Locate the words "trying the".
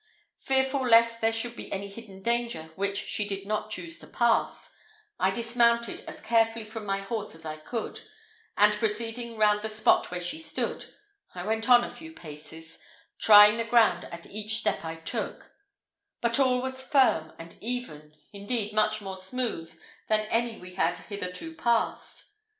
13.19-13.63